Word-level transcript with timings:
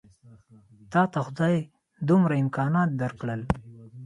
تاته 0.91 1.19
خدای 1.27 1.55
دومره 2.07 2.35
امکانات 2.43 2.89
درکړل. 3.01 3.41